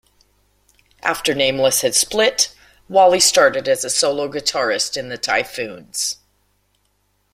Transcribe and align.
After 1.03 1.35
Nameless 1.35 1.81
had 1.81 1.93
split, 1.93 2.51
Walli 2.89 3.19
started 3.21 3.67
as 3.67 3.85
a 3.85 3.89
solo 3.91 4.27
guitarist 4.27 4.97
in 4.97 5.09
The 5.09 5.17
Typhoons. 5.19 6.17